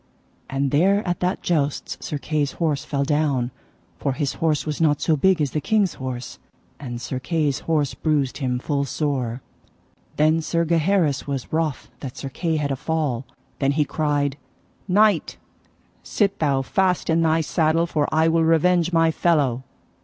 [0.49, 3.51] And there at that jousts Sir Kay's horse fell down,
[3.99, 6.39] for his horse was not so big as the king's horse,
[6.79, 9.43] and Sir Kay's horse bruised him full sore.
[10.15, 13.27] Then Sir Gaheris was wroth that Sir Kay had a fall.
[13.59, 14.37] Then he cried:
[14.87, 15.37] Knight,
[16.01, 19.61] sit thou fast in thy saddle, for I will revenge my fellow.